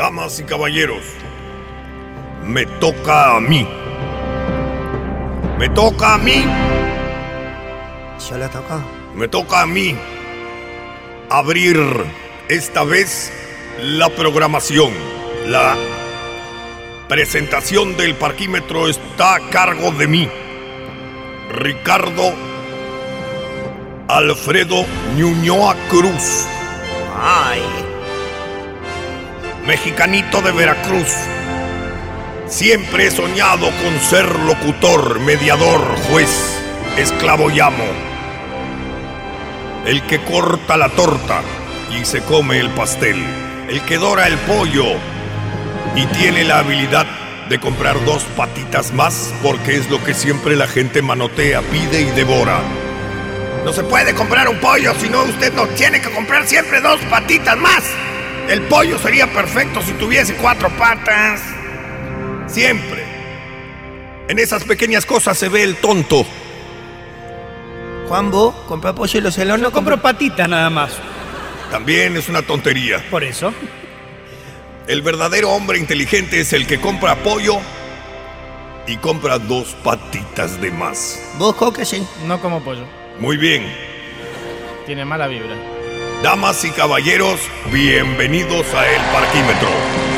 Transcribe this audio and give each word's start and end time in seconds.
Damas 0.00 0.40
y 0.40 0.44
caballeros, 0.44 1.02
me 2.42 2.64
toca 2.64 3.36
a 3.36 3.40
mí. 3.42 3.68
Me 5.58 5.68
toca 5.68 6.14
a 6.14 6.16
mí. 6.16 6.42
Yo 8.26 8.38
le 8.38 8.48
toco. 8.48 8.82
Me 9.14 9.28
toca 9.28 9.60
a 9.60 9.66
mí 9.66 9.94
abrir 11.28 11.76
esta 12.48 12.82
vez 12.84 13.30
la 13.82 14.08
programación. 14.08 14.90
La 15.48 15.76
presentación 17.06 17.94
del 17.98 18.14
parquímetro 18.14 18.88
está 18.88 19.34
a 19.34 19.50
cargo 19.50 19.90
de 19.90 20.08
mí. 20.08 20.30
Ricardo 21.50 22.32
Alfredo 24.08 24.86
Ñuñoa 25.18 25.76
Cruz. 25.90 26.46
Ay. 27.22 27.89
Mexicanito 29.70 30.42
de 30.42 30.50
Veracruz. 30.50 31.14
Siempre 32.48 33.06
he 33.06 33.10
soñado 33.12 33.70
con 33.70 34.00
ser 34.00 34.26
locutor, 34.40 35.20
mediador, 35.20 35.80
juez, 36.10 36.60
esclavo 36.96 37.52
y 37.52 37.60
amo. 37.60 37.84
El 39.86 40.02
que 40.08 40.18
corta 40.24 40.76
la 40.76 40.88
torta 40.88 41.42
y 41.96 42.04
se 42.04 42.20
come 42.20 42.58
el 42.58 42.70
pastel. 42.70 43.24
El 43.68 43.80
que 43.82 43.98
dora 43.98 44.26
el 44.26 44.36
pollo 44.38 44.86
y 45.94 46.04
tiene 46.18 46.42
la 46.42 46.58
habilidad 46.58 47.06
de 47.48 47.60
comprar 47.60 48.04
dos 48.04 48.24
patitas 48.36 48.92
más 48.92 49.32
porque 49.40 49.76
es 49.76 49.88
lo 49.88 50.02
que 50.02 50.14
siempre 50.14 50.56
la 50.56 50.66
gente 50.66 51.00
manotea, 51.00 51.62
pide 51.62 52.00
y 52.00 52.10
devora. 52.10 52.58
No 53.64 53.72
se 53.72 53.84
puede 53.84 54.16
comprar 54.16 54.48
un 54.48 54.58
pollo, 54.58 54.92
si 54.98 55.08
no 55.08 55.22
usted 55.22 55.52
no 55.52 55.68
tiene 55.68 56.00
que 56.00 56.10
comprar 56.10 56.44
siempre 56.48 56.80
dos 56.80 56.98
patitas 57.08 57.56
más. 57.56 57.84
El 58.50 58.62
pollo 58.62 58.98
sería 58.98 59.32
perfecto 59.32 59.80
si 59.80 59.92
tuviese 59.92 60.34
cuatro 60.34 60.68
patas. 60.70 61.40
Siempre. 62.48 63.04
En 64.26 64.40
esas 64.40 64.64
pequeñas 64.64 65.06
cosas 65.06 65.38
se 65.38 65.48
ve 65.48 65.62
el 65.62 65.76
tonto. 65.76 66.26
Juan, 68.08 68.32
vos 68.32 68.52
compra 68.66 68.92
pollo 68.92 69.20
y 69.20 69.22
los 69.22 69.36
celos 69.36 69.60
No 69.60 69.70
compro 69.70 70.02
patitas 70.02 70.48
nada 70.48 70.68
más. 70.68 70.90
También 71.70 72.16
es 72.16 72.28
una 72.28 72.42
tontería. 72.42 73.04
Por 73.08 73.22
eso. 73.22 73.54
El 74.88 75.02
verdadero 75.02 75.50
hombre 75.50 75.78
inteligente 75.78 76.40
es 76.40 76.52
el 76.52 76.66
que 76.66 76.80
compra 76.80 77.14
pollo 77.22 77.58
y 78.88 78.96
compra 78.96 79.38
dos 79.38 79.76
patitas 79.84 80.60
de 80.60 80.72
más. 80.72 81.22
Vos, 81.38 81.54
Coque, 81.54 81.84
sí. 81.84 82.04
No 82.26 82.40
como 82.40 82.64
pollo. 82.64 82.84
Muy 83.20 83.36
bien. 83.36 83.72
Tiene 84.86 85.04
mala 85.04 85.28
vibra. 85.28 85.54
Damas 86.22 86.66
y 86.66 86.70
caballeros, 86.70 87.40
bienvenidos 87.72 88.74
a 88.74 88.86
El 88.86 89.00
Parquímetro. 89.10 90.09